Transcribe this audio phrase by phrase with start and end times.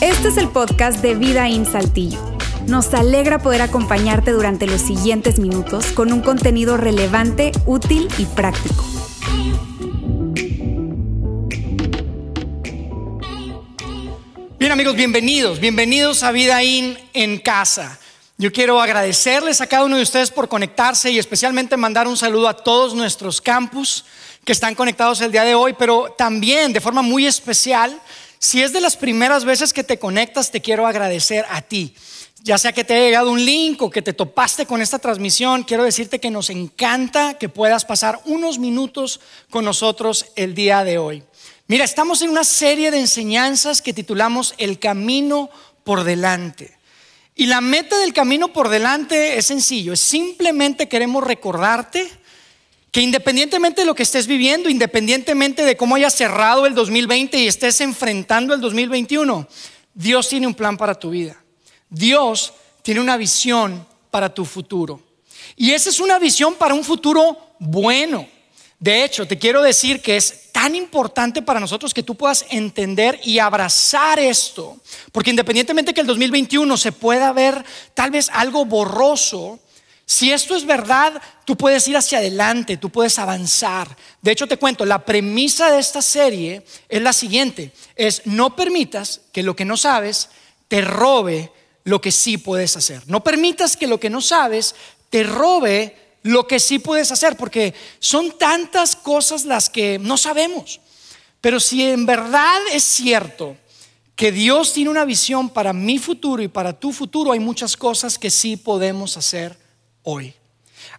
[0.00, 2.18] Este es el podcast de Vida en Saltillo.
[2.66, 8.84] Nos alegra poder acompañarte durante los siguientes minutos con un contenido relevante, útil y práctico.
[14.58, 17.98] Bien amigos, bienvenidos, bienvenidos a Vida In en casa.
[18.36, 22.48] Yo quiero agradecerles a cada uno de ustedes por conectarse y especialmente mandar un saludo
[22.48, 24.04] a todos nuestros campus
[24.48, 28.00] que están conectados el día de hoy, pero también de forma muy especial,
[28.38, 31.94] si es de las primeras veces que te conectas, te quiero agradecer a ti.
[32.44, 35.64] Ya sea que te haya llegado un link o que te topaste con esta transmisión,
[35.64, 39.20] quiero decirte que nos encanta que puedas pasar unos minutos
[39.50, 41.22] con nosotros el día de hoy.
[41.66, 45.50] Mira, estamos en una serie de enseñanzas que titulamos El camino
[45.84, 46.74] por delante.
[47.34, 52.10] Y la meta del camino por delante es sencillo, simplemente queremos recordarte
[52.90, 57.46] que independientemente de lo que estés viviendo, independientemente de cómo hayas cerrado el 2020 y
[57.46, 59.46] estés enfrentando el 2021,
[59.94, 61.42] Dios tiene un plan para tu vida.
[61.90, 65.02] Dios tiene una visión para tu futuro.
[65.56, 68.26] Y esa es una visión para un futuro bueno.
[68.78, 73.20] De hecho, te quiero decir que es tan importante para nosotros que tú puedas entender
[73.24, 74.76] y abrazar esto,
[75.10, 79.58] porque independientemente que el 2021 se pueda ver tal vez algo borroso,
[80.10, 83.94] si esto es verdad, tú puedes ir hacia adelante, tú puedes avanzar.
[84.22, 89.20] De hecho, te cuento, la premisa de esta serie es la siguiente, es no permitas
[89.34, 90.30] que lo que no sabes
[90.66, 91.52] te robe
[91.84, 93.02] lo que sí puedes hacer.
[93.06, 94.74] No permitas que lo que no sabes
[95.10, 100.80] te robe lo que sí puedes hacer, porque son tantas cosas las que no sabemos.
[101.42, 103.58] Pero si en verdad es cierto
[104.16, 108.18] que Dios tiene una visión para mi futuro y para tu futuro, hay muchas cosas
[108.18, 109.67] que sí podemos hacer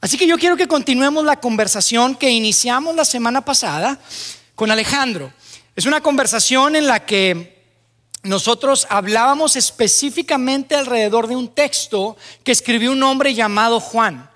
[0.01, 3.99] Así que yo quiero que continuemos la conversación que iniciamos la semana pasada
[4.55, 5.33] con Alejandro.
[5.75, 7.57] Es una conversación en la que
[8.23, 14.29] nosotros hablábamos específicamente alrededor de un texto que escribió un hombre llamado Juan.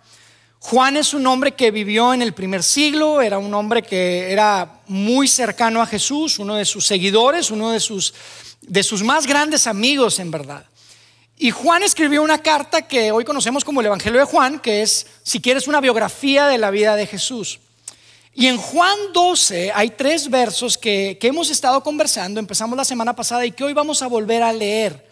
[0.59, 4.81] Juan es un hombre que vivió en el primer siglo, era un hombre que era
[4.87, 8.13] muy cercano a Jesús, uno de sus seguidores, uno de sus,
[8.61, 10.65] de sus más grandes amigos en verdad.
[11.43, 15.05] Y Juan escribió una carta que hoy conocemos como el Evangelio de Juan, que es,
[15.23, 17.59] si quieres, una biografía de la vida de Jesús.
[18.33, 23.13] Y en Juan 12 hay tres versos que, que hemos estado conversando, empezamos la semana
[23.13, 25.05] pasada y que hoy vamos a volver a leer.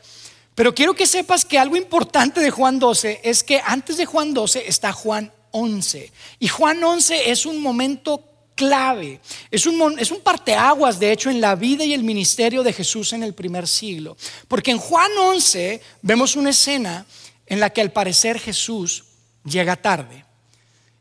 [0.56, 4.34] Pero quiero que sepas que algo importante de Juan 12 es que antes de Juan
[4.34, 6.14] 12 está Juan 11.
[6.40, 8.24] Y Juan 11 es un momento
[8.62, 13.24] clave, es un, parteaguas, de hecho, en la vida y el ministerio de Jesús en
[13.24, 14.16] el primer siglo.
[14.48, 17.08] Porque en Juan 11 vemos una escena
[17.48, 19.06] en la que al parecer Jesús
[19.44, 20.24] llega tarde.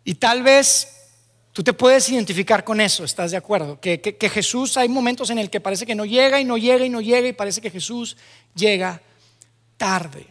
[0.05, 0.89] Y tal vez
[1.53, 3.79] tú te puedes identificar con eso, ¿estás de acuerdo?
[3.79, 6.57] Que, que, que Jesús hay momentos en el que parece que no llega y no
[6.57, 8.17] llega y no llega y parece que Jesús
[8.55, 9.03] llega
[9.77, 10.27] tarde.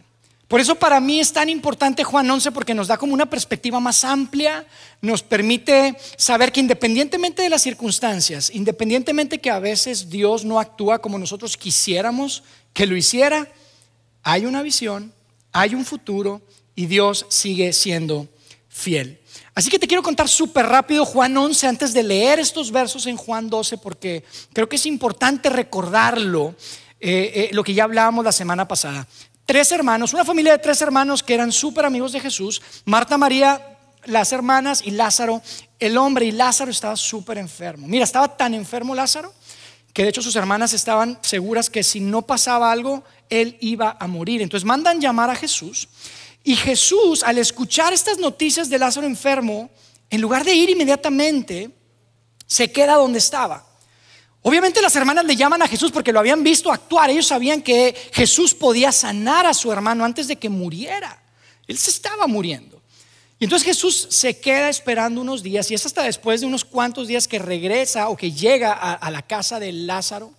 [0.50, 3.78] Por eso para mí es tan importante Juan 11 porque nos da como una perspectiva
[3.78, 4.66] más amplia,
[5.00, 10.98] nos permite saber que independientemente de las circunstancias, independientemente que a veces Dios no actúa
[10.98, 13.46] como nosotros quisiéramos que lo hiciera,
[14.24, 15.14] hay una visión,
[15.52, 16.42] hay un futuro
[16.74, 18.26] y Dios sigue siendo
[18.68, 19.20] fiel.
[19.54, 23.16] Así que te quiero contar súper rápido Juan 11 antes de leer estos versos en
[23.16, 26.56] Juan 12 porque creo que es importante recordarlo,
[26.98, 29.06] eh, eh, lo que ya hablábamos la semana pasada
[29.50, 33.76] tres hermanos, una familia de tres hermanos que eran súper amigos de Jesús, Marta, María,
[34.04, 35.42] las hermanas y Lázaro,
[35.80, 37.88] el hombre y Lázaro estaba súper enfermo.
[37.88, 39.34] Mira, estaba tan enfermo Lázaro
[39.92, 44.06] que de hecho sus hermanas estaban seguras que si no pasaba algo, él iba a
[44.06, 44.40] morir.
[44.40, 45.88] Entonces mandan llamar a Jesús
[46.44, 49.68] y Jesús al escuchar estas noticias de Lázaro enfermo,
[50.10, 51.70] en lugar de ir inmediatamente,
[52.46, 53.66] se queda donde estaba.
[54.42, 57.10] Obviamente las hermanas le llaman a Jesús porque lo habían visto actuar.
[57.10, 61.22] Ellos sabían que Jesús podía sanar a su hermano antes de que muriera.
[61.66, 62.80] Él se estaba muriendo.
[63.38, 67.08] Y entonces Jesús se queda esperando unos días y es hasta después de unos cuantos
[67.08, 70.30] días que regresa o que llega a, la casa de Lázaro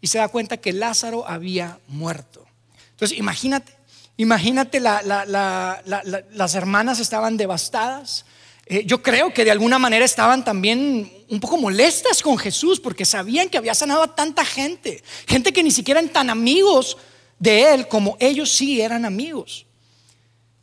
[0.00, 2.46] y se da cuenta que Lázaro había muerto.
[2.90, 3.72] Entonces imagínate,
[4.16, 8.24] imagínate las hermanas estaban devastadas.
[8.66, 13.04] Eh, yo creo que de alguna manera estaban también un poco molestas con Jesús porque
[13.04, 16.96] sabían que había sanado a tanta gente, gente que ni siquiera eran tan amigos
[17.38, 19.66] de él como ellos sí eran amigos.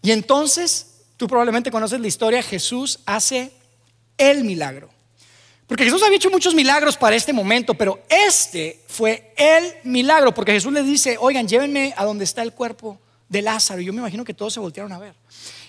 [0.01, 3.51] Y entonces, tú probablemente conoces la historia, Jesús hace
[4.17, 4.89] el milagro.
[5.65, 10.51] Porque Jesús había hecho muchos milagros para este momento, pero este fue el milagro, porque
[10.51, 13.79] Jesús les dice, oigan, llévenme a donde está el cuerpo de Lázaro.
[13.79, 15.13] Y yo me imagino que todos se voltearon a ver.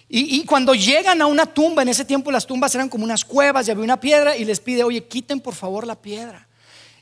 [0.09, 3.67] Y, cuando llegan a una tumba, en ese tiempo las tumbas eran como unas cuevas
[3.67, 6.47] y había una piedra y les pide, oye, quiten por favor la piedra.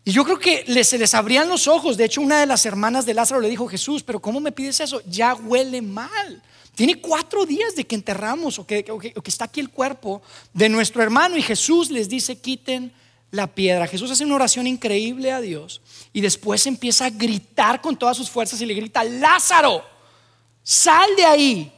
[0.04, 1.96] Y yo creo que se les abrían los ojos.
[1.96, 4.80] De hecho, una de las hermanas de Lázaro le dijo, Jesús, pero ¿cómo me pides
[4.80, 5.02] eso?
[5.06, 6.42] Ya huele mal.
[6.74, 10.22] Tiene cuatro días de que enterramos o que, que está aquí el cuerpo
[10.54, 11.36] de nuestro hermano.
[11.36, 12.92] Y Jesús les dice, quiten
[13.30, 13.86] la piedra.
[13.86, 15.80] Jesús hace una oración increíble a Dios
[16.12, 19.84] y después empieza a gritar con todas sus fuerzas y le grita, Lázaro,
[20.62, 21.72] sal de ahí.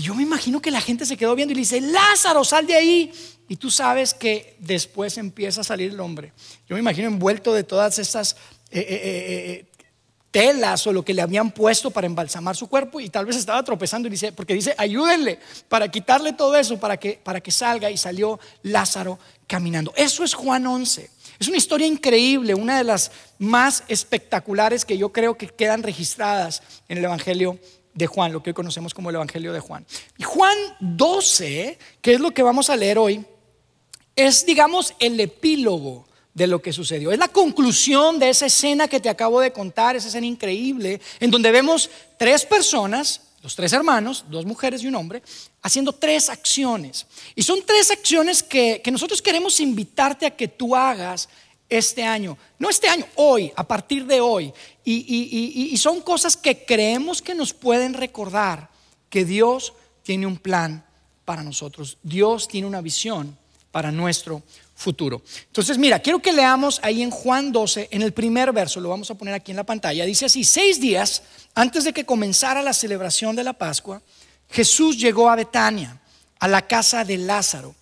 [0.00, 2.66] Y yo me imagino que la gente se quedó viendo y le dice, Lázaro, sal
[2.66, 3.12] de ahí.
[3.50, 6.32] Y tú sabes que después empieza a salir el hombre.
[6.66, 8.32] Yo me imagino envuelto de todas estas
[8.70, 9.66] eh, eh, eh,
[10.30, 13.62] telas o lo que le habían puesto para embalsamar su cuerpo y tal vez estaba
[13.62, 15.38] tropezando y dice, porque dice, ayúdenle
[15.68, 19.92] para quitarle todo eso para que, para que salga y salió Lázaro caminando.
[19.96, 21.10] Eso es Juan 11.
[21.38, 26.62] Es una historia increíble, una de las más espectaculares que yo creo que quedan registradas
[26.88, 27.58] en el Evangelio
[27.94, 29.86] de Juan, lo que hoy conocemos como el Evangelio de Juan.
[30.18, 33.24] Y Juan 12, que es lo que vamos a leer hoy,
[34.16, 37.12] es, digamos, el epílogo de lo que sucedió.
[37.12, 41.30] Es la conclusión de esa escena que te acabo de contar, esa escena increíble, en
[41.30, 45.22] donde vemos tres personas, los tres hermanos, dos mujeres y un hombre,
[45.62, 47.06] haciendo tres acciones.
[47.34, 51.28] Y son tres acciones que, nosotros queremos invitarte a que tú hagas
[51.70, 54.52] este año, no este año, hoy, a partir de hoy.
[54.84, 58.68] Y, y, son cosas que creemos que nos pueden recordar
[59.08, 59.72] que Dios
[60.02, 60.84] tiene un plan
[61.24, 63.38] para nosotros, Dios tiene una visión
[63.70, 64.42] para nuestro
[64.74, 65.22] futuro.
[65.46, 69.10] Entonces, mira, quiero que leamos ahí en Juan 12, en el primer verso, lo vamos
[69.10, 70.04] a poner aquí en la pantalla.
[70.04, 71.22] Dice así, seis días
[71.54, 74.02] antes de que comenzara la celebración de la Pascua,
[74.48, 76.00] Jesús llegó a Betania,
[76.40, 77.74] a la casa de Lázaro,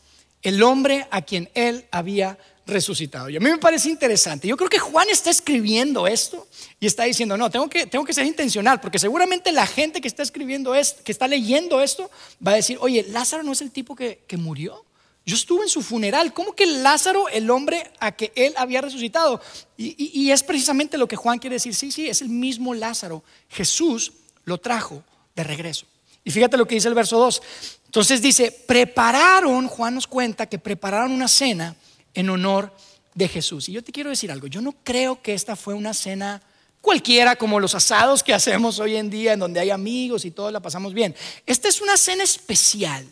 [0.43, 2.39] el hombre a quien él había
[2.69, 3.29] resucitado.
[3.29, 4.47] Y a mí me parece interesante.
[4.47, 6.47] Yo creo que Juan está escribiendo esto
[6.79, 10.09] y está diciendo, no, tengo que, tengo que ser intencional, porque seguramente la gente que
[10.09, 12.11] está escribiendo esto, que está leyendo esto,
[12.47, 14.85] va a decir, oye, Lázaro no es el tipo que, que murió.
[15.29, 16.33] Yo estuve en su funeral.
[16.33, 19.43] ¿Cómo que Lázaro, el hombre a que él había resucitado?
[19.77, 21.75] Y, es precisamente lo que Juan quiere decir.
[21.75, 23.23] Sí, sí, es el mismo Lázaro.
[23.51, 24.13] Jesús
[24.47, 25.05] lo trajo
[25.37, 25.85] de regreso.
[26.25, 27.43] Y fíjate lo que dice el verso 2.
[27.85, 31.77] Entonces dice, prepararon, Juan nos cuenta que prepararon una cena
[32.15, 32.73] en honor
[33.15, 33.69] de Jesús.
[33.69, 36.43] Y yo te quiero decir algo, yo no creo que esta fue una cena
[36.81, 40.53] cualquiera como los asados que hacemos hoy en día en donde hay amigos y todos
[40.53, 41.15] la pasamos bien.
[41.47, 43.07] Esta es una cena especial.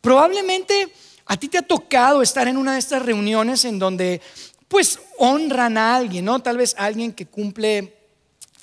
[0.00, 0.92] Probablemente
[1.26, 4.20] a ti te ha tocado estar en una de estas reuniones en donde
[4.68, 6.40] pues honran a alguien, ¿no?
[6.40, 7.97] Tal vez alguien que cumple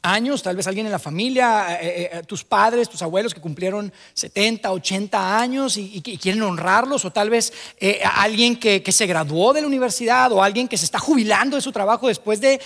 [0.06, 3.42] años, tal vez alguien en la familia, eh, eh, eh, tus padres, tus abuelos que
[3.42, 7.52] cumplieron 70, 80 años y, quieren honrarlos, o tal vez
[8.16, 11.62] alguien que, que, se graduó de la universidad o alguien que se está jubilando de
[11.62, 12.62] su trabajo después de,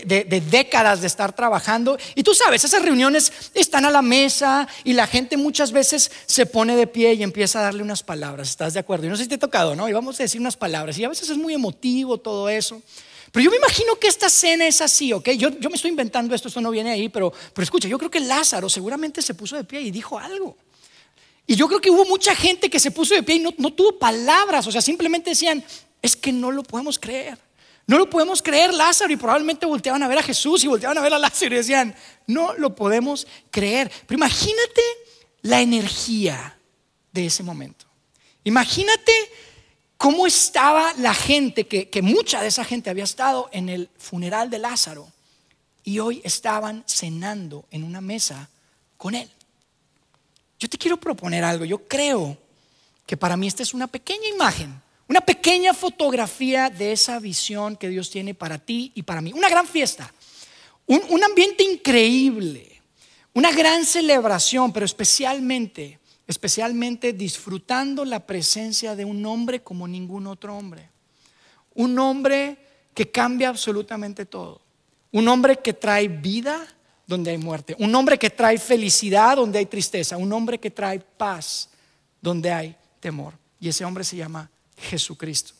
[0.00, 1.96] de, décadas de estar trabajando.
[2.14, 6.46] Y tú sabes, esas reuniones están a la mesa y la gente muchas veces se
[6.46, 8.50] pone de pie y empieza a darle unas palabras.
[8.50, 9.06] ¿Estás de acuerdo?
[9.06, 9.88] Y no sé si te ha tocado, ¿no?
[9.88, 10.98] Y vamos a decir unas palabras.
[10.98, 12.82] Y a veces es muy emotivo todo eso.
[13.32, 15.30] Pero yo me imagino que esta cena es así, ¿ok?
[15.30, 18.10] Yo, yo me estoy inventando esto, esto no viene ahí, pero, pero escucha, yo creo
[18.10, 20.56] que Lázaro seguramente se puso de pie y dijo algo.
[21.46, 23.72] Y yo creo que hubo mucha gente que se puso de pie y no, no
[23.72, 25.64] tuvo palabras, o sea, simplemente decían,
[26.02, 27.38] es que no lo podemos creer.
[27.86, 31.00] No lo podemos creer, Lázaro, y probablemente volteaban a ver a Jesús y volteaban a
[31.00, 31.94] ver a Lázaro y decían,
[32.26, 33.90] no lo podemos creer.
[34.06, 34.82] Pero imagínate
[35.40, 36.58] la energía
[37.12, 37.86] de ese momento.
[38.44, 39.12] Imagínate
[40.02, 44.58] cómo estaba la gente, que, mucha de esa gente había estado en el funeral de
[44.58, 45.06] Lázaro
[45.84, 48.50] y hoy estaban cenando en una mesa
[48.96, 49.30] con él.
[50.58, 51.64] Yo te quiero proponer algo.
[51.64, 52.36] Yo creo
[53.06, 57.90] que para mí esta es una pequeña imagen una pequeña fotografía de esa visión que
[57.90, 59.30] Dios tiene para ti y para mí.
[59.34, 60.10] Una gran fiesta,
[60.86, 62.80] un, ambiente increíble,
[63.34, 65.98] una gran celebración, pero especialmente,
[66.32, 70.90] especialmente disfrutando la presencia de un hombre como ningún otro hombre.
[71.74, 72.58] Un hombre
[72.94, 74.60] que cambia absolutamente todo.
[75.12, 76.66] Un hombre que trae vida
[77.06, 77.76] donde hay muerte.
[77.78, 80.16] Un hombre que trae felicidad donde hay tristeza.
[80.16, 81.68] Un hombre que trae paz
[82.20, 83.34] donde hay temor.
[83.60, 85.54] Y ese hombre se llama Jesucristo.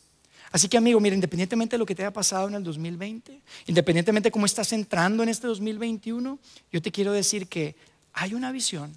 [0.51, 4.27] Así que amigo, mira, independientemente de lo que te haya pasado en el 2020, independientemente
[4.27, 6.37] de cómo estás entrando en este 2021,
[6.71, 7.75] yo te quiero decir que
[8.13, 8.95] hay una visión,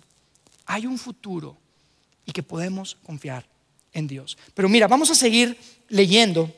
[0.67, 1.57] hay un futuro
[2.27, 3.47] y que podemos confiar
[3.93, 4.37] en Dios.
[4.53, 5.57] Pero mira, vamos a seguir
[5.89, 6.53] leyendo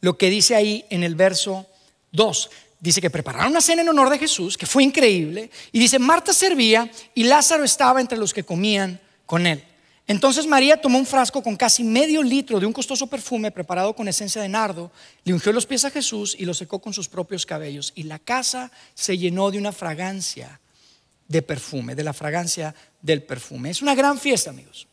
[0.00, 1.66] lo que dice ahí en el verso
[2.10, 2.50] 2.
[2.80, 6.32] Dice que prepararon una cena en honor de Jesús, que fue increíble, y dice, Marta
[6.32, 9.62] servía y Lázaro estaba entre los que comían con él.
[10.08, 14.08] Entonces María tomó un frasco con casi medio litro de un costoso perfume preparado con
[14.08, 14.90] esencia de nardo,
[15.22, 17.92] le ungió los pies a Jesús y lo secó con sus propios cabellos.
[17.94, 20.60] Y la casa se llenó de una fragancia
[21.28, 23.70] de perfume, de la fragancia del perfume.
[23.70, 24.86] Es una gran fiesta, amigos.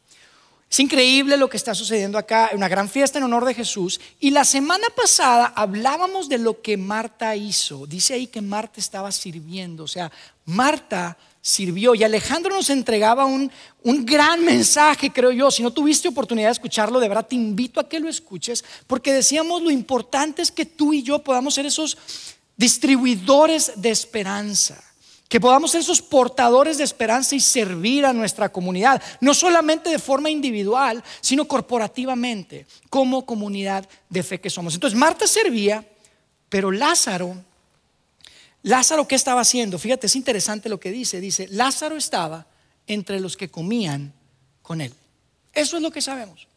[0.70, 4.00] Es increíble lo que está sucediendo acá, una gran fiesta en honor de Jesús.
[4.20, 7.88] Y la semana pasada hablábamos de lo que Marta hizo.
[7.88, 10.12] Dice ahí que Marta estaba sirviendo, o sea,
[10.46, 13.52] Marta sirvió y Alejandro nos entregaba un,
[13.82, 15.50] un gran mensaje, creo yo.
[15.50, 19.12] Si no tuviste oportunidad de escucharlo, de verdad te invito a que lo escuches, porque
[19.12, 21.98] decíamos lo importante es que tú y yo podamos ser esos
[22.58, 24.84] distribuidores de esperanza.
[25.30, 30.00] Que podamos ser esos portadores de esperanza y servir a nuestra comunidad, no solamente de
[30.00, 34.74] forma individual, sino corporativamente, como comunidad de fe que somos.
[34.74, 35.86] Entonces, Marta servía,
[36.50, 37.38] pero Lázaro,
[38.64, 39.80] Lázaro, ¿qué estaba haciendo?
[39.80, 41.22] Fíjate, es interesante lo que dice.
[41.22, 42.48] Dice, Lázaro estaba
[42.88, 44.14] entre los que comían
[44.62, 44.94] con él.
[45.54, 46.48] Eso es lo que sabemos.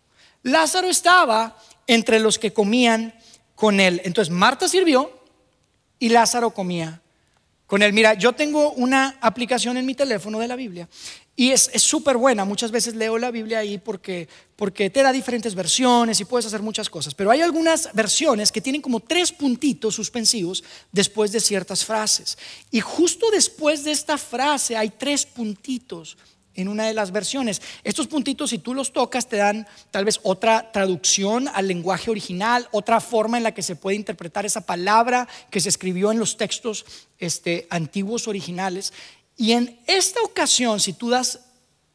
[0.43, 3.15] Lázaro estaba entre los que comían
[3.55, 4.01] con él.
[4.05, 5.13] Entonces, Marta sirvió
[5.99, 7.02] y Lázaro comía
[7.73, 7.95] con él.
[7.95, 10.87] Mira, yo tengo una aplicación en mi teléfono de la Biblia
[11.35, 12.45] y es súper buena.
[12.45, 16.61] Muchas veces leo la Biblia ahí porque, porque te da diferentes versiones y puedes hacer
[16.61, 17.15] muchas cosas.
[17.15, 20.63] Pero hay algunas versiones que tienen como tres puntitos suspensivos
[20.93, 22.37] después de ciertas frases.
[22.71, 26.19] Y justo después de esta frase hay tres puntitos
[26.55, 27.63] en una de las versiones.
[27.85, 32.69] Estos puntitos, si tú los tocas, te dan tal vez otra traducción al lenguaje original,
[32.73, 36.37] otra forma en la que se puede interpretar esa palabra que se escribió en los
[36.37, 36.85] textos
[37.19, 38.93] este, antiguos originales.
[39.37, 41.41] Y en esta ocasión, si tú das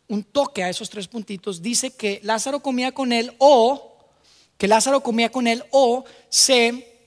[0.08, 3.96] un toque a esos tres puntitos, dice que Lázaro comía con él o
[4.58, 6.98] que Lázaro comía con él o se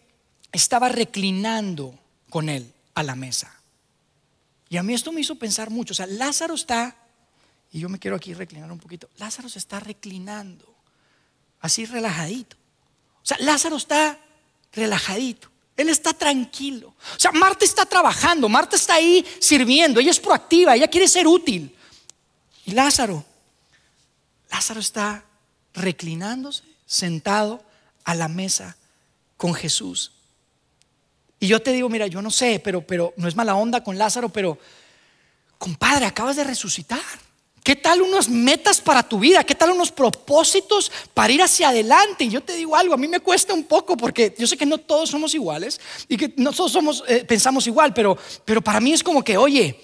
[0.53, 1.95] estaba reclinando
[2.29, 3.61] con él a la mesa.
[4.69, 5.93] Y a mí esto me hizo pensar mucho.
[5.93, 6.97] O sea, Lázaro está
[7.73, 9.09] y yo me quiero aquí reclinar un poquito.
[9.17, 10.75] Lázaro se está reclinando,
[11.61, 12.57] así relajadito.
[13.23, 14.19] O sea, Lázaro está
[14.73, 15.49] relajadito.
[15.77, 16.89] Él está tranquilo.
[16.89, 21.27] O sea, Marta está trabajando, Marta está ahí sirviendo, ella es proactiva, ella quiere ser
[21.27, 21.75] útil.
[22.67, 23.25] Y Lázaro,
[24.51, 25.25] Lázaro está
[25.73, 27.65] reclinándose, sentado
[28.05, 28.77] a la mesa
[29.37, 30.13] con Jesús.
[31.39, 33.97] Y yo te digo, mira, yo no sé, pero, pero no es mala onda con
[33.97, 34.59] Lázaro, pero
[35.57, 37.01] compadre, acabas de resucitar.
[37.63, 39.45] ¿Qué tal unas metas para tu vida?
[39.45, 42.25] ¿Qué tal unos propósitos para ir hacia adelante?
[42.25, 44.65] Y yo te digo algo, a mí me cuesta un poco porque yo sé que
[44.65, 48.81] no todos somos iguales y que no todos somos, eh, pensamos igual, pero, pero para
[48.81, 49.79] mí es como que, oye,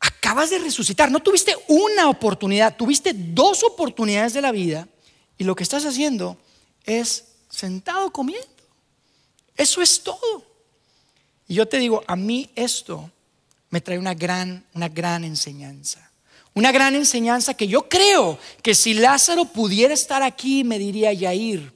[0.00, 4.88] acabas de resucitar, no tuviste una oportunidad, tuviste dos oportunidades de la vida
[5.36, 6.38] y lo que estás haciendo
[6.84, 8.46] es sentado comiendo.
[9.56, 10.44] Eso es todo.
[11.48, 13.10] Y yo te digo, a mí esto
[13.70, 16.07] me trae una gran, una gran enseñanza.
[16.58, 21.72] Una gran enseñanza que yo creo que si Lázaro pudiera estar aquí, me diría, Yair,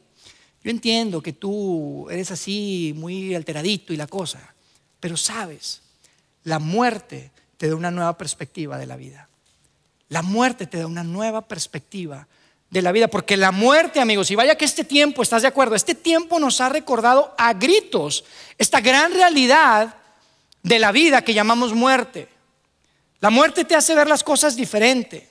[0.65, 4.41] yo entiendo que tú eres así muy alteradito y la cosa,
[4.99, 5.83] pero sabes,
[6.43, 9.29] la muerte te da una nueva perspectiva de la vida.
[10.09, 12.27] La muerte te da una nueva perspectiva
[12.69, 15.77] de la vida, porque la muerte, amigos, y vaya que este tiempo, ¿estás de acuerdo?
[15.77, 18.25] Este tiempo nos ha recordado a gritos
[18.59, 19.95] esta gran realidad
[20.65, 22.33] de la vida que llamamos muerte.
[23.23, 25.29] La muerte te hace ver las cosas diferente.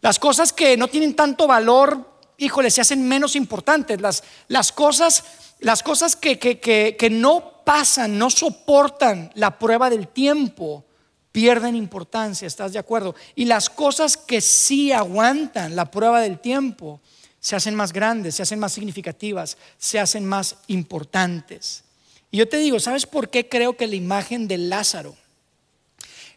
[0.00, 4.00] Las cosas que no tienen tanto valor, híjole, se hacen menos importantes.
[4.00, 5.22] Las, las cosas,
[5.60, 10.84] las cosas que, que, que no pasan, no soportan la prueba del tiempo,
[11.30, 13.14] pierden importancia, ¿estás de acuerdo?
[13.36, 17.00] Y las cosas que sí aguantan la prueba del tiempo,
[17.38, 21.84] se hacen más grandes, se hacen más significativas, se hacen más importantes.
[22.32, 25.14] Y yo te digo, ¿sabes por qué creo que la imagen de Lázaro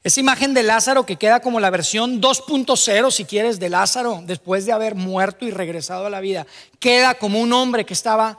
[0.06, 4.68] esa imagen de Lázaro que queda como la versión 2.0, si quieres, de Lázaro después
[4.68, 6.46] de haber muerto y regresado a la vida,
[6.80, 8.38] queda como un hombre que estaba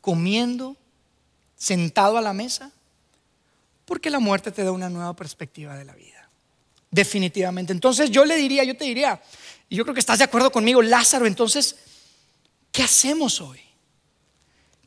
[0.00, 0.78] comiendo,
[1.56, 2.72] sentado a la mesa,
[3.84, 6.26] porque la muerte te da una nueva perspectiva de la vida.
[6.90, 7.74] Definitivamente.
[7.74, 9.20] Entonces yo le diría, yo te diría,
[9.68, 11.76] y yo creo que estás de acuerdo conmigo, Lázaro, entonces,
[12.72, 13.60] ¿qué hacemos hoy?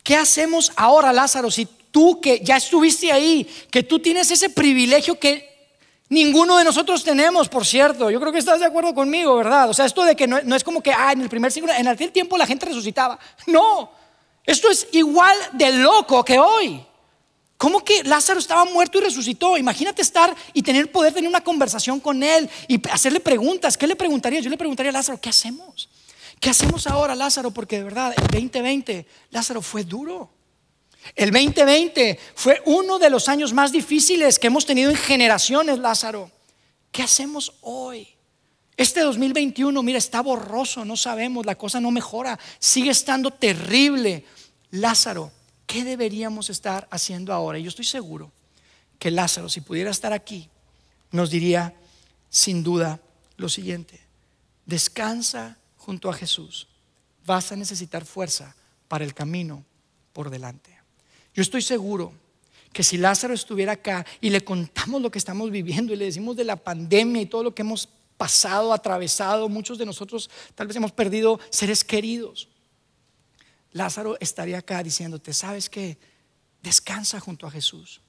[0.02, 5.20] ¿Qué hacemos ahora, Lázaro, si tú que ya estuviste ahí, que tú tienes ese privilegio
[5.20, 5.51] que
[6.12, 8.10] Ninguno de nosotros tenemos, por cierto.
[8.10, 9.70] Yo creo que estás de acuerdo conmigo, ¿verdad?
[9.70, 11.88] O sea, esto de que no, es como que, ah, en el primer siglo, en
[11.88, 13.18] aquel tiempo la gente resucitaba.
[13.48, 13.90] No,
[14.46, 16.86] esto es igual de loco que hoy.
[17.56, 19.58] ¿Cómo que Lázaro estaba muerto y resucitó?
[19.58, 23.78] Imagínate estar y tener poder tener una conversación con él y hacerle preguntas.
[23.78, 24.42] ¿Qué le preguntaría?
[24.42, 25.88] Yo le preguntaría a Lázaro, ¿qué hacemos?
[26.42, 27.52] ¿Qué hacemos ahora, Lázaro?
[27.52, 30.30] Porque de verdad, el 2020, Lázaro fue duro.
[31.16, 36.32] El 2020 fue uno de los años más difíciles que hemos tenido en generaciones, Lázaro.
[36.92, 38.08] ¿Qué hacemos hoy?
[38.78, 44.26] Este 2021, mira, está borroso, no sabemos, la cosa no mejora, sigue estando terrible.
[44.72, 45.32] Lázaro,
[45.68, 47.60] ¿qué deberíamos estar haciendo ahora?
[47.60, 48.32] Yo estoy seguro
[48.98, 50.50] que Lázaro, si pudiera estar aquí,
[51.12, 51.76] nos diría
[52.30, 53.00] sin duda
[53.38, 54.00] lo siguiente,
[54.66, 56.68] descansa junto a Jesús,
[57.26, 58.56] vas a necesitar fuerza
[58.88, 59.66] para el camino
[60.14, 60.81] por delante.
[61.34, 62.14] Yo estoy seguro
[62.74, 66.36] que si Lázaro estuviera acá y le contamos lo que estamos viviendo y le decimos
[66.36, 70.76] de la pandemia y todo lo que hemos pasado, atravesado, muchos de nosotros tal vez
[70.76, 72.48] hemos perdido seres queridos.
[73.74, 75.98] Lázaro estaría acá diciéndote, ¿sabes qué?
[76.62, 78.02] Descansa junto a Jesús.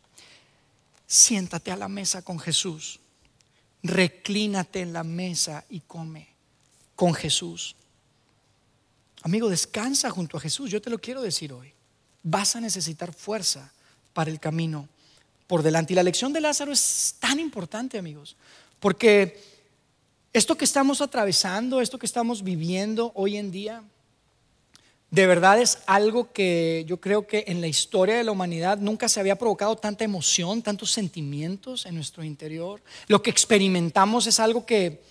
[1.06, 3.00] Siéntate a la mesa con Jesús.
[3.82, 6.28] Reclínate en la mesa y come
[6.94, 7.74] con Jesús.
[9.22, 10.70] Amigo, descansa junto a Jesús.
[10.70, 11.72] Yo te lo quiero decir hoy.
[12.22, 13.72] Vas a necesitar fuerza
[14.12, 14.88] para el camino
[15.46, 15.92] por delante.
[15.92, 18.36] Y la lección de Lázaro es tan importante, amigos,
[18.80, 19.42] porque
[20.32, 23.82] esto que estamos atravesando, esto que estamos viviendo hoy en día,
[25.10, 29.10] de verdad es algo que yo creo que en la historia de la humanidad nunca
[29.10, 32.80] se había provocado tanta emoción, tantos sentimientos en nuestro interior.
[33.08, 35.02] Lo que experimentamos es algo que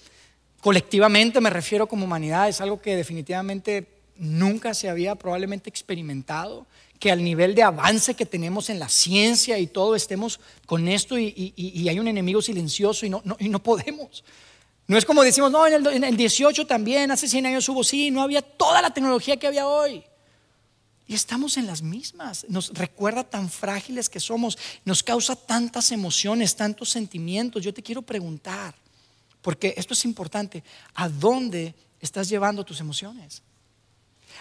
[0.60, 6.66] colectivamente, me refiero como humanidad, es algo que definitivamente nunca se había probablemente experimentado,
[7.02, 11.18] que al nivel de avance que tenemos en la ciencia y todo estemos con esto
[11.18, 14.24] y, hay un enemigo silencioso y no, y no podemos.
[14.86, 18.22] No es como decimos, no, en el, 18 también, hace 100 años hubo, sí, no
[18.22, 20.04] había toda la tecnología que había hoy.
[21.08, 22.46] Y estamos en las mismas.
[22.48, 27.64] Nos recuerda tan frágiles que somos, nos causa tantas emociones, tantos sentimientos.
[27.64, 28.76] Yo te quiero preguntar,
[29.42, 33.42] porque esto es importante, ¿a dónde estás llevando tus emociones?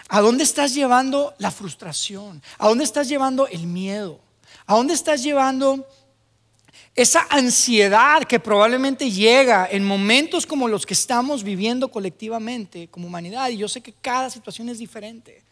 [0.09, 2.43] ¿A dónde estás llevando la frustración?
[2.59, 4.21] ¿A dónde estás llevando el miedo?
[4.67, 5.87] ¿A dónde estás llevando
[6.95, 13.49] esa ansiedad que probablemente llega en momentos como los que estamos viviendo colectivamente como humanidad,
[13.49, 15.43] y yo sé que cada situación es diferente,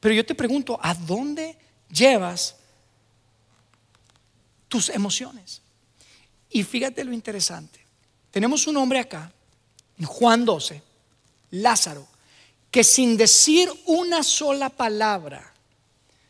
[0.00, 1.56] pero yo te pregunto, ¿a dónde
[1.90, 2.56] llevas
[4.68, 5.62] tus emociones?
[6.50, 7.80] Y fíjate lo interesante,
[8.30, 9.32] tenemos un hombre acá,
[9.98, 10.82] en Juan 12,
[11.52, 12.06] Lázaro,
[12.70, 15.54] que sin decir una sola palabra,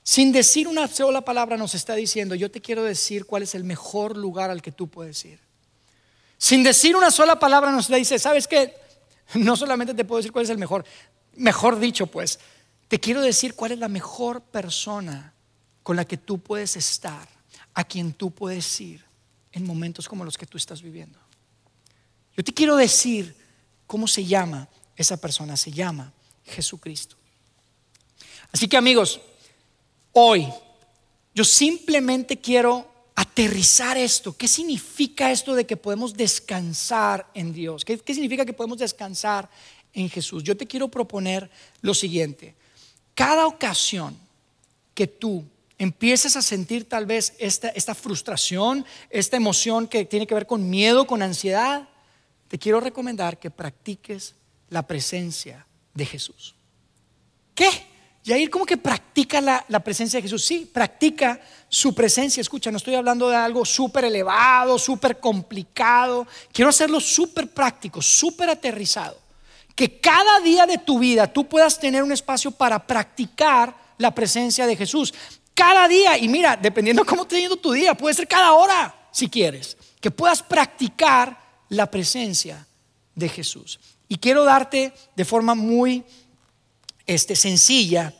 [0.02, 3.64] sin decir una sola palabra nos está diciendo, yo te quiero decir cuál es el
[3.64, 5.40] mejor lugar al que tú puedes ir.
[6.38, 8.74] Sin decir una sola palabra nos dice, ¿sabes qué?
[9.34, 10.84] No solamente te puedo decir cuál es el mejor,
[11.34, 12.38] mejor dicho pues,
[12.86, 15.34] te quiero decir cuál es la mejor persona
[15.82, 17.28] con la que tú puedes estar,
[17.74, 19.04] a quien tú puedes ir
[19.52, 21.18] en momentos como los que tú estás viviendo.
[22.36, 23.36] Yo te quiero decir
[23.86, 26.12] cómo se llama esa persona, se llama
[26.48, 27.16] Jesucristo.
[28.52, 29.20] Así que amigos,
[30.12, 30.48] hoy
[31.34, 34.36] yo simplemente quiero aterrizar esto.
[34.36, 37.84] ¿Qué significa esto de que podemos descansar en Dios?
[37.84, 39.48] ¿Qué, significa que podemos descansar
[39.92, 40.42] en Jesús?
[40.42, 42.54] Yo te quiero proponer lo siguiente.
[43.14, 44.16] Cada ocasión
[44.94, 45.44] que tú
[45.78, 50.68] empieces a sentir tal vez esta, esta frustración, esta emoción que tiene que ver con
[50.68, 51.88] miedo, con ansiedad,
[52.48, 54.34] te quiero recomendar que practiques
[54.70, 56.54] la presencia de Jesús.
[57.54, 57.68] ¿Qué?
[58.28, 60.44] Yair, ¿cómo que practica la, presencia de Jesús?
[60.44, 62.40] Sí, practica su presencia.
[62.40, 66.26] Escucha, no estoy hablando de algo súper elevado, súper complicado.
[66.52, 69.18] Quiero hacerlo súper práctico, súper aterrizado.
[69.74, 74.66] Que cada día de tu vida tú puedas tener un espacio para practicar la presencia
[74.66, 75.14] de Jesús.
[75.54, 79.28] Cada día, y mira, dependiendo cómo ha ido tu día, puede ser cada hora, si
[79.28, 82.66] quieres, que puedas practicar la presencia
[83.14, 83.80] de Jesús.
[84.08, 86.04] Y quiero darte de forma muy
[87.06, 88.14] este, sencilla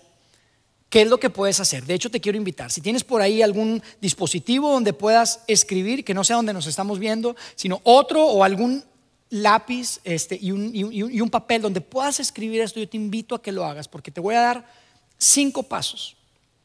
[0.91, 1.85] ¿Qué es lo que puedes hacer?
[1.85, 2.71] De hecho, te quiero invitar.
[2.71, 6.99] Si tienes por ahí algún dispositivo donde puedas escribir, que no sea donde nos estamos
[6.99, 8.83] viendo, sino otro o algún
[9.29, 13.43] lápiz este, y, un, y un papel donde puedas escribir esto, yo te invito a
[13.43, 14.73] que lo hagas, porque te voy a dar
[15.19, 16.17] cinco pasos,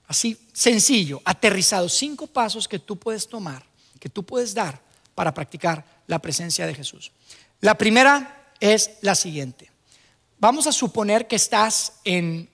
[0.08, 3.66] así sencillo, aterrizado, cinco pasos que tú puedes tomar,
[4.00, 4.82] que tú puedes dar
[5.14, 7.12] para practicar la presencia de Jesús.
[7.60, 9.70] La primera es la siguiente.
[10.40, 12.50] Vamos a suponer que estás en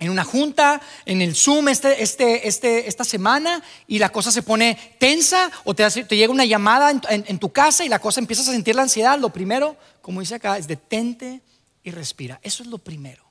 [0.00, 4.42] en una junta, en el Zoom este, este, este, esta semana y la cosa se
[4.42, 8.48] pone tensa o te, te llega una llamada en, tu casa y la cosa empiezas
[8.48, 11.42] a sentir la ansiedad, lo primero, como dice acá, es detente
[11.84, 12.40] y respira.
[12.42, 13.24] Eso es lo primero.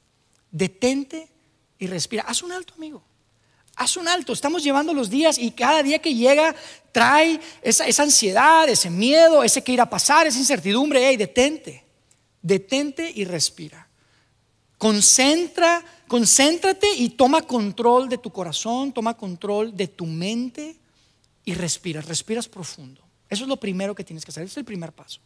[0.51, 1.29] Detente
[1.77, 2.23] y respira.
[2.27, 3.03] Haz un alto, amigo.
[3.75, 4.33] Haz un alto.
[4.33, 6.55] Estamos llevando los días y cada día que llega
[6.91, 11.15] trae esa, ansiedad, ese miedo, ese que ir a pasar, esa incertidumbre.
[11.17, 11.83] Detente.
[12.41, 13.87] Detente y respira.
[14.77, 20.75] Concentra, concéntrate y toma control de tu corazón, toma control de tu mente
[21.45, 23.01] y respira, respiras profundo.
[23.29, 25.21] Eso es lo primero que tienes que hacer, es el primer paso.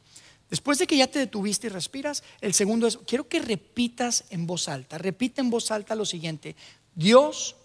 [0.49, 4.47] Después de que ya te detuviste y respiras, el segundo es, quiero que repitas en
[4.47, 6.55] voz alta, repite en voz alta lo siguiente,
[6.95, 7.55] Dios,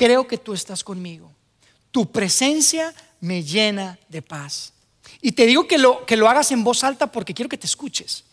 [0.00, 1.30] creo que tú estás conmigo,
[1.90, 4.72] tu presencia me llena de paz.
[5.20, 7.66] Y te digo que lo, que lo hagas en voz alta porque quiero que te
[7.66, 8.24] escuches.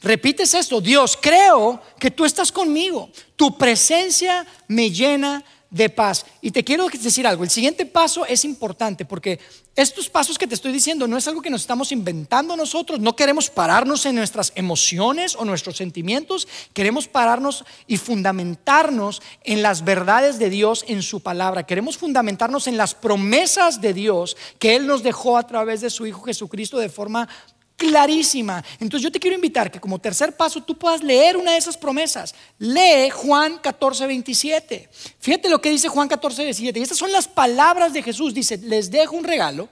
[0.00, 3.10] Repites esto, Dios, creo que tú estás conmigo.
[3.36, 6.24] Tu presencia me llena de paz.
[6.40, 9.40] Y te quiero decir algo, el siguiente paso es importante porque
[9.74, 13.16] estos pasos que te estoy diciendo no es algo que nos estamos inventando nosotros, no
[13.16, 20.38] queremos pararnos en nuestras emociones o nuestros sentimientos, queremos pararnos y fundamentarnos en las verdades
[20.38, 25.02] de Dios en su palabra, queremos fundamentarnos en las promesas de Dios que Él nos
[25.02, 27.28] dejó a través de su Hijo Jesucristo de forma
[27.76, 28.64] clarísima.
[28.80, 31.76] Entonces yo te quiero invitar que como tercer paso tú puedas leer una de esas
[31.76, 32.34] promesas.
[32.58, 34.88] Lee Juan 14, 27.
[35.18, 36.78] Fíjate lo que dice Juan 14, 27.
[36.78, 38.34] Y estas son las palabras de Jesús.
[38.34, 39.68] Dice, les dejo un regalo,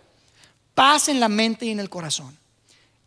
[0.74, 2.36] paz en la mente y en el corazón.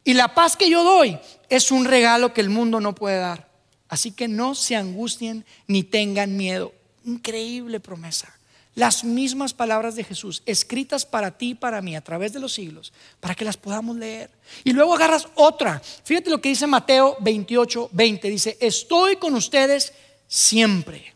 [0.03, 1.17] Y la paz que yo doy
[1.49, 3.49] es un regalo que el mundo no puede dar.
[3.87, 6.73] Así que no se angustien ni tengan miedo.
[7.03, 8.35] Increíble promesa
[8.75, 12.53] las mismas palabras de Jesús, escritas para ti y para mí a través de los
[12.53, 14.29] siglos, para que las podamos leer.
[14.65, 15.81] Y luego agarras otra.
[16.03, 18.29] Fíjate lo que dice Mateo 28, 20.
[18.29, 19.93] Dice, estoy con ustedes
[20.27, 21.13] siempre,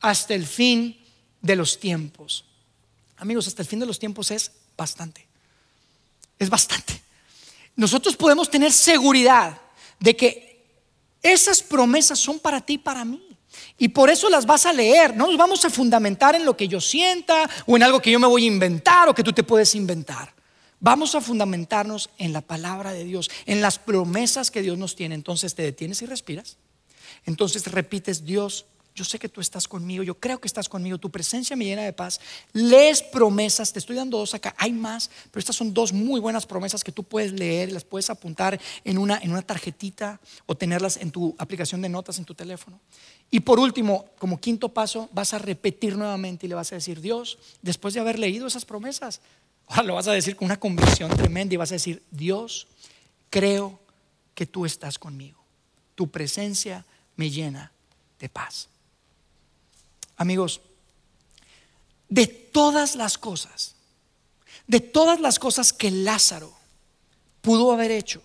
[0.00, 0.98] hasta el fin
[1.40, 2.44] de los tiempos.
[3.16, 5.24] Amigos, hasta el fin de los tiempos es bastante.
[6.36, 7.00] Es bastante.
[7.76, 9.60] Nosotros podemos tener seguridad
[10.00, 10.66] de que
[11.22, 13.37] esas promesas son para ti y para mí.
[13.78, 15.16] Y por eso las vas a leer.
[15.16, 18.18] No nos vamos a fundamentar en lo que yo sienta o en algo que yo
[18.18, 20.34] me voy a inventar o que tú te puedes inventar.
[20.80, 25.14] Vamos a fundamentarnos en la palabra de Dios, en las promesas que Dios nos tiene.
[25.14, 26.56] Entonces te detienes y respiras.
[27.24, 28.66] Entonces repites, Dios,
[28.98, 31.82] yo sé que tú estás conmigo, yo creo que estás conmigo, tu presencia me llena
[31.82, 32.20] de paz.
[32.52, 36.46] Lees promesas, te estoy dando dos acá, hay más, pero estas son dos muy buenas
[36.46, 40.96] promesas que tú puedes leer, las puedes apuntar en una, en una tarjetita o tenerlas
[40.96, 42.80] en tu aplicación de notas en tu teléfono.
[43.30, 47.00] Y por último, como quinto paso, vas a repetir nuevamente y le vas a decir,
[47.00, 49.20] Dios, después de haber leído esas promesas,
[49.68, 52.66] ahora lo vas a decir con una convicción tremenda y vas a decir, Dios,
[53.30, 53.78] creo
[54.34, 55.38] que tú estás conmigo.
[55.94, 56.84] Tu presencia
[57.14, 57.70] me llena
[58.18, 58.68] de paz.
[60.18, 60.60] Amigos,
[62.08, 63.76] de todas las cosas,
[64.66, 66.52] de todas las cosas que Lázaro
[67.40, 68.20] pudo haber hecho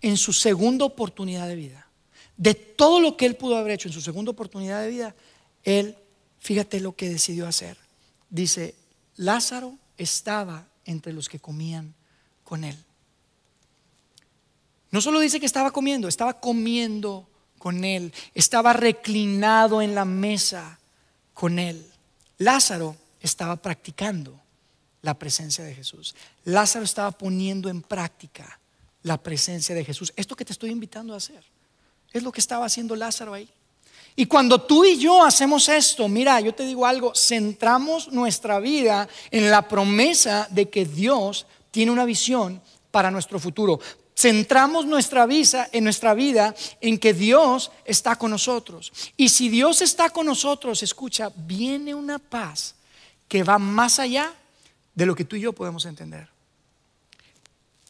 [0.00, 1.86] en su segunda oportunidad de vida,
[2.38, 5.14] de todo lo que él pudo haber hecho en su segunda oportunidad de vida,
[5.64, 5.96] él,
[6.38, 7.76] fíjate lo que decidió hacer.
[8.30, 8.74] Dice,
[9.16, 11.94] Lázaro estaba entre los que comían
[12.42, 12.76] con él.
[14.90, 20.78] No solo dice que estaba comiendo, estaba comiendo con él, estaba reclinado en la mesa
[21.38, 21.86] con él.
[22.38, 24.34] Lázaro estaba practicando
[25.02, 26.16] la presencia de Jesús.
[26.44, 28.58] Lázaro estaba poniendo en práctica
[29.04, 30.12] la presencia de Jesús.
[30.16, 31.44] Esto que te estoy invitando a hacer
[32.12, 33.48] es lo que estaba haciendo Lázaro ahí.
[34.16, 39.08] Y cuando tú y yo hacemos esto, mira, yo te digo algo, centramos nuestra vida
[39.30, 43.78] en la promesa de que Dios tiene una visión para nuestro futuro
[44.18, 48.92] centramos nuestra vida en nuestra vida en que Dios está con nosotros.
[49.16, 52.74] Y si Dios está con nosotros, escucha, viene una paz
[53.28, 54.34] que va más allá
[54.92, 56.28] de lo que tú y yo podemos entender.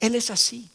[0.01, 0.69] Él es así.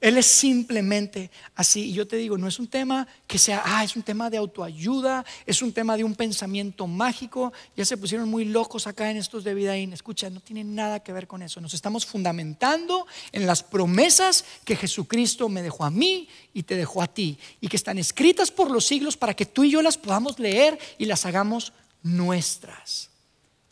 [0.00, 1.90] Él es simplemente así.
[1.90, 4.36] Y yo te digo, no es un tema que sea, ah, es un tema de
[4.36, 7.52] autoayuda, es un tema de un pensamiento mágico.
[7.76, 9.92] Ya se pusieron muy locos acá en estos de Vidaín.
[9.92, 11.60] Escucha, no tiene nada que ver con eso.
[11.60, 17.00] Nos estamos fundamentando en las promesas que Jesucristo me dejó a mí y te dejó
[17.00, 17.38] a ti.
[17.60, 20.78] Y que están escritas por los siglos para que tú y yo las podamos leer
[20.98, 23.08] y las hagamos nuestras.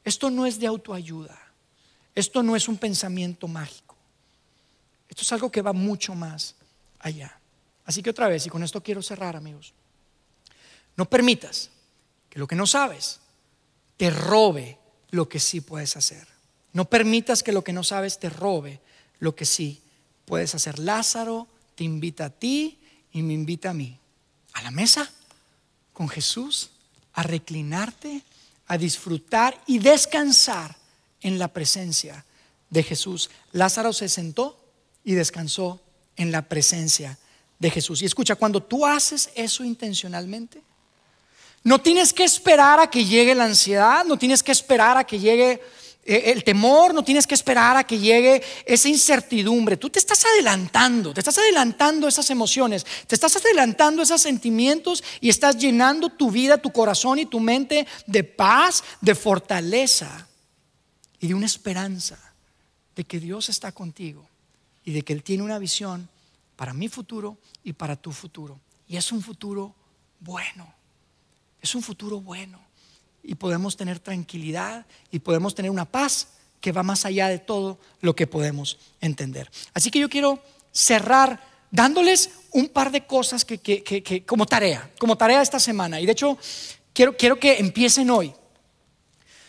[0.02, 1.38] Esto no es de autoayuda.
[2.14, 3.91] Esto no es un pensamiento mágico.
[5.12, 6.54] Esto es algo que va mucho más
[6.98, 7.38] allá.
[7.84, 9.74] Así que otra vez, y con esto quiero cerrar, amigos,
[10.96, 11.68] no permitas
[12.30, 13.20] que lo que no sabes
[13.98, 14.78] te robe
[15.10, 16.26] lo que sí puedes hacer.
[16.72, 18.80] No permitas que lo que no sabes te robe
[19.18, 19.82] lo que sí
[20.24, 20.78] puedes hacer.
[20.78, 22.78] Lázaro te invita a ti
[23.12, 23.98] y me invita a mí.
[24.54, 25.12] A la mesa
[25.92, 26.70] con Jesús,
[27.12, 28.22] a reclinarte,
[28.66, 30.74] a disfrutar y descansar
[31.20, 32.24] en la presencia
[32.70, 33.28] de Jesús.
[33.52, 34.61] Lázaro se sentó
[35.04, 35.80] y descansó
[36.16, 37.18] en la presencia
[37.58, 38.02] de Jesús.
[38.02, 40.62] Y escucha, cuando tú haces eso intencionalmente,
[41.64, 45.18] no tienes que esperar a que llegue la ansiedad, no tienes que esperar a que
[45.18, 45.62] llegue
[46.04, 49.76] eh, el temor, no tienes que esperar a que llegue esa incertidumbre.
[49.76, 55.28] Tú te estás adelantando, te estás adelantando esas emociones, te estás adelantando esos sentimientos y
[55.28, 60.26] estás llenando tu vida, tu corazón y tu mente de paz, de fortaleza
[61.20, 62.18] y de una esperanza
[62.96, 64.31] de que Dios está contigo
[64.84, 66.08] y de que Él tiene una visión
[66.56, 68.60] para mi futuro y para tu futuro.
[68.86, 69.74] Y es un futuro
[70.20, 70.72] bueno,
[71.60, 72.60] es un futuro bueno.
[73.22, 76.28] Y podemos tener tranquilidad y podemos tener una paz
[76.60, 79.50] que va más allá de todo lo que podemos entender.
[79.74, 80.42] Así que yo quiero
[80.72, 81.40] cerrar
[81.70, 86.00] dándoles un par de cosas que, como tarea, como tarea esta semana.
[86.00, 86.38] Y de hecho,
[86.92, 88.32] quiero, quiero que empiecen hoy.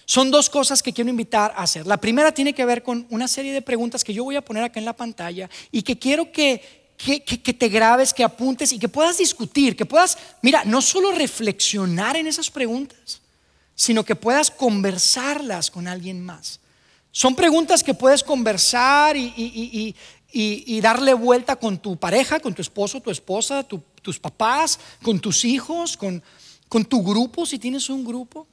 [0.05, 1.87] Son dos cosas que quiero invitar a hacer.
[1.87, 4.63] La primera tiene que ver con una serie de preguntas que yo voy a poner
[4.63, 6.61] acá en la pantalla y que quiero que,
[6.97, 7.19] que,
[7.53, 12.27] te grabes, que apuntes y que puedas discutir, que puedas, mira, no solo reflexionar en
[12.27, 13.21] esas preguntas,
[13.75, 16.59] sino que puedas conversarlas con alguien más.
[17.11, 19.95] Son preguntas que puedes conversar y,
[20.81, 25.95] darle vuelta con tu pareja, con tu esposo, tu esposa, tus papás, con tus hijos,
[25.95, 26.21] con,
[26.67, 28.47] con tu grupo, si tienes un grupo.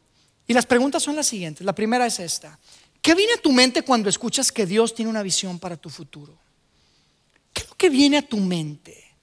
[0.51, 1.65] Y las preguntas son las siguientes.
[1.65, 2.59] La primera es esta.
[3.01, 6.37] ¿Qué viene a tu mente cuando escuchas que Dios tiene una visión para tu futuro?
[7.53, 9.15] ¿Qué es lo que viene a tu mente?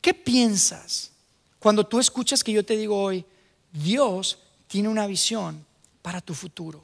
[0.00, 1.12] ¿Qué piensas
[1.60, 3.24] cuando tú escuchas que yo te digo hoy,
[3.72, 5.64] Dios tiene una visión
[6.02, 6.82] para tu futuro?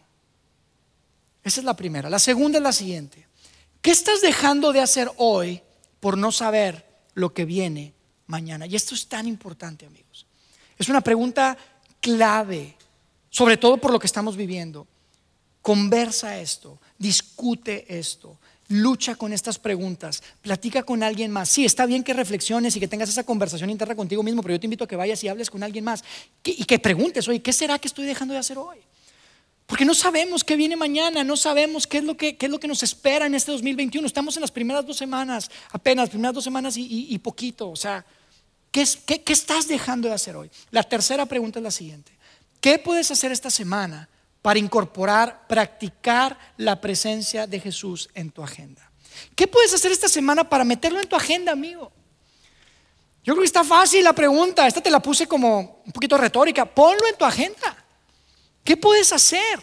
[1.42, 2.08] Esa es la primera.
[2.08, 3.26] La segunda es la siguiente.
[3.82, 5.60] ¿Qué estás dejando de hacer hoy
[5.98, 7.94] por no saber lo que viene
[8.28, 8.66] mañana?
[8.66, 10.24] Y esto es tan importante, amigos.
[10.78, 11.58] Es una pregunta
[12.00, 12.75] clave,
[13.36, 14.86] sobre todo por lo que estamos viviendo.
[15.60, 21.50] Conversa esto, discute esto, lucha con estas preguntas, platica con alguien más.
[21.50, 24.60] Sí, está bien que reflexiones y que tengas esa conversación interna contigo mismo, pero yo
[24.60, 26.02] te invito a que vayas y hables con alguien más
[26.44, 28.78] y que preguntes, oye, ¿qué será que estoy dejando de hacer hoy?
[29.66, 32.68] Porque no sabemos qué viene mañana, no sabemos qué es lo que, es lo que
[32.68, 34.06] nos espera en este 2021.
[34.06, 37.68] Estamos en las primeras dos semanas, apenas, primeras dos semanas y, poquito.
[37.68, 38.02] O sea,
[38.70, 40.50] ¿qué, ¿qué, estás dejando de hacer hoy?
[40.70, 42.15] La tercera pregunta es la siguiente.
[42.66, 44.08] ¿Qué puedes hacer esta semana
[44.42, 48.90] para incorporar, practicar la presencia de Jesús en tu agenda?
[49.36, 51.92] ¿Qué puedes hacer esta semana para meterlo en tu agenda, amigo?
[53.22, 54.66] Yo creo que está fácil la pregunta.
[54.66, 56.66] Esta te la puse como un poquito retórica.
[56.66, 57.86] Ponlo en tu agenda.
[58.64, 59.60] ¿Qué puedes hacer?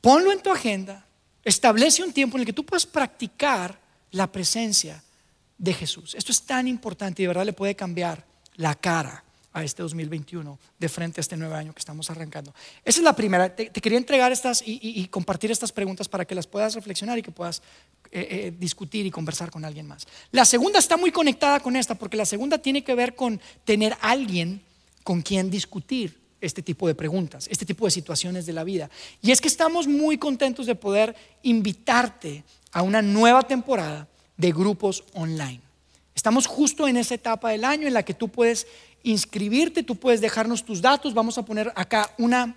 [0.00, 1.06] Ponlo en tu agenda.
[1.44, 3.78] Establece un tiempo en el que tú puedas practicar
[4.10, 5.00] la presencia
[5.56, 6.16] de Jesús.
[6.16, 10.58] Esto es tan importante y de verdad le puede cambiar la cara a este 2021
[10.78, 12.54] de frente a este nuevo año que estamos arrancando.
[12.84, 13.54] Esa es la primera.
[13.54, 17.32] Te, quería entregar estas y, compartir estas preguntas para que las puedas reflexionar y que
[17.32, 17.62] puedas
[18.12, 20.06] eh, eh, discutir y conversar con alguien más.
[20.30, 23.96] La segunda está muy conectada con esta porque la segunda tiene que ver con tener
[24.00, 24.62] alguien
[25.02, 28.88] con quien discutir este tipo de preguntas, este tipo de situaciones de la vida.
[29.20, 35.04] Y es que estamos muy contentos de poder invitarte a una nueva temporada de grupos
[35.14, 35.60] online.
[36.14, 38.66] Estamos justo en esa etapa del año en la que tú puedes
[39.02, 41.14] inscribirte, tú puedes dejarnos tus datos.
[41.14, 42.56] Vamos a poner acá una,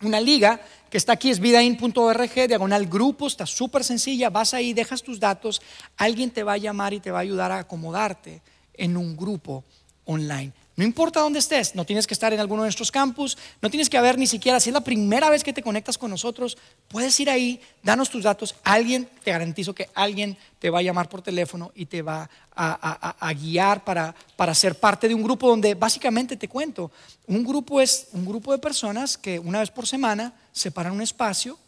[0.00, 0.60] una liga
[0.90, 4.30] que está aquí, es vidain.org, diagonal grupos, está súper sencilla.
[4.30, 5.60] Vas ahí, dejas tus datos,
[5.96, 8.42] alguien te va a llamar y te va a ayudar a acomodarte
[8.74, 9.64] en un grupo
[10.04, 10.52] online.
[10.78, 13.90] No importa dónde estés, no tienes que estar en alguno de nuestros campus, no tienes
[13.90, 17.18] que haber ni siquiera, si es la primera vez que te conectas con nosotros, puedes
[17.18, 21.20] ir ahí, danos tus datos, alguien, te garantizo que alguien te va a llamar por
[21.20, 26.36] teléfono y te va a, guiar para, para ser parte de un grupo donde básicamente
[26.36, 26.92] te cuento,
[27.26, 31.58] un grupo es un grupo de personas que una vez por semana separan un espacio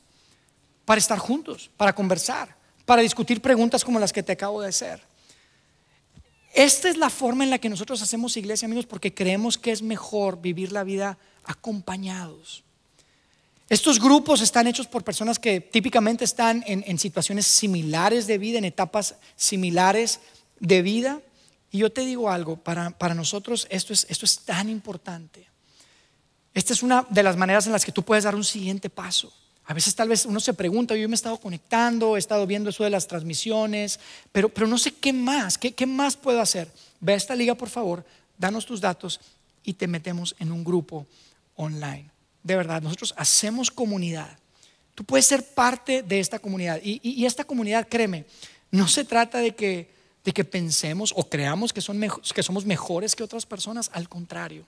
[0.85, 5.10] para estar juntos, para conversar, para discutir preguntas como las que te acabo de hacer.
[6.53, 9.83] Esta es la forma en la que nosotros hacemos iglesia, amigos, porque creemos que es
[9.83, 12.65] mejor vivir la vida acompañados.
[13.69, 18.65] Estos grupos están hechos por personas que típicamente están en, situaciones similares de vida, en
[18.65, 20.19] etapas similares
[20.59, 21.21] de vida.
[21.71, 25.47] Y yo te digo algo, para, nosotros esto es, esto es tan importante.
[26.53, 29.33] Esta es una de las maneras en las que tú puedes dar un siguiente paso.
[29.71, 32.71] A veces tal vez uno se pregunta, yo me he estado conectando, he estado viendo
[32.71, 34.01] eso de las transmisiones,
[34.33, 36.69] pero, pero no sé qué más, qué, qué más puedo hacer.
[36.99, 38.05] Ve a esta liga, por favor,
[38.37, 39.21] danos tus datos
[39.63, 41.07] y te metemos en un grupo
[41.55, 42.11] online.
[42.43, 44.37] De verdad, nosotros hacemos comunidad.
[44.97, 46.81] Tú puedes ser parte de esta comunidad.
[46.83, 48.25] Y, esta comunidad, créeme,
[48.73, 49.89] no se trata de que,
[50.25, 52.05] de que pensemos o creamos que, son
[52.35, 53.89] que somos mejores que otras personas.
[53.95, 54.67] Al contrario,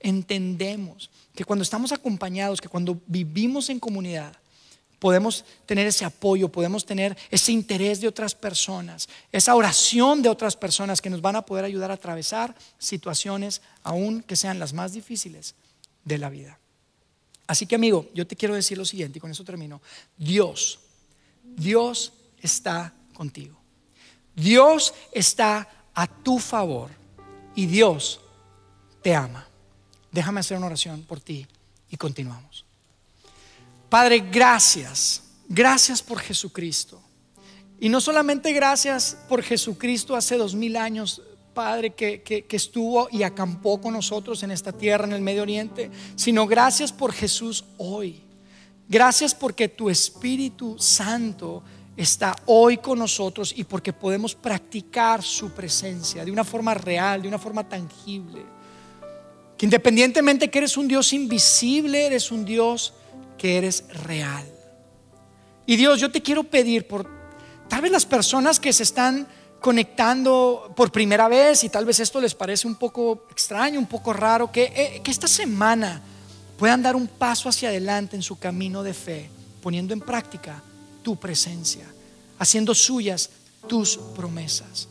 [0.00, 4.39] entendemos que cuando estamos acompañados, que cuando vivimos en comunidad,
[5.00, 10.56] podemos tener ese apoyo, podemos tener ese interés de otras personas, esa oración de otras
[10.56, 14.92] personas que nos van a poder ayudar a atravesar situaciones, aún que sean las más
[14.92, 15.56] difíciles
[16.04, 16.58] de la vida.
[17.46, 19.80] Así que amigo, yo te quiero decir lo siguiente y con eso termino.
[20.16, 20.78] Dios,
[21.42, 23.58] Dios está contigo.
[24.36, 26.90] Dios está a tu favor
[27.56, 28.20] y Dios
[29.02, 29.48] te ama.
[30.12, 31.46] Déjame hacer una oración por ti
[31.88, 32.64] y continuamos.
[33.90, 35.24] Padre, gracias.
[35.48, 37.02] Gracias por Jesucristo.
[37.80, 41.22] Y no solamente gracias por Jesucristo hace dos mil años,
[41.52, 45.90] Padre, que, que, estuvo y acampó con nosotros en esta tierra, en el Medio Oriente,
[46.14, 48.22] sino gracias por Jesús hoy.
[48.88, 51.64] Gracias porque tu Espíritu Santo
[51.96, 57.28] está hoy con nosotros y porque podemos practicar su presencia de una forma real, de
[57.28, 58.44] una forma tangible.
[59.58, 62.94] Que independientemente que eres un Dios invisible, eres un Dios
[63.40, 64.44] que eres real.
[65.64, 67.08] Y Dios, yo te quiero pedir por
[67.70, 69.26] tal vez las personas que se están
[69.60, 74.12] conectando por primera vez y tal vez esto les parece un poco extraño, un poco
[74.12, 76.02] raro, que, eh, que esta semana
[76.58, 79.30] puedan dar un paso hacia adelante en su camino de fe,
[79.62, 80.62] poniendo en práctica
[81.02, 81.86] tu presencia,
[82.38, 83.30] haciendo suyas
[83.66, 84.86] tus promesas.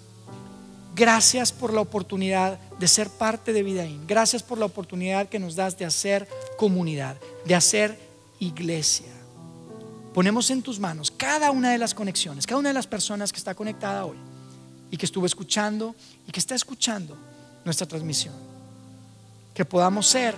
[0.96, 4.08] Gracias por la oportunidad de ser parte de Vidaín.
[4.08, 8.09] Gracias por la oportunidad que nos das de hacer comunidad, de hacer
[8.40, 9.12] iglesia.
[10.14, 13.38] Ponemos en tus manos cada una de las conexiones, cada una de las personas que
[13.38, 14.18] está conectada hoy
[14.92, 15.96] y que estuvo escuchando
[16.28, 17.16] y que está escuchando
[17.64, 18.34] nuestra transmisión.
[19.54, 20.36] Que podamos ser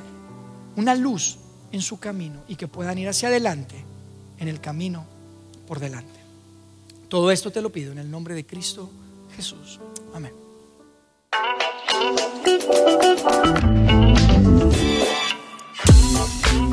[0.76, 1.38] una luz
[1.72, 3.76] en su camino y que puedan ir hacia adelante
[4.40, 5.06] en el camino
[5.68, 6.20] por delante.
[7.08, 8.90] Todo esto te lo pido en el nombre de Cristo
[9.36, 9.80] Jesús.
[10.14, 10.34] Amén.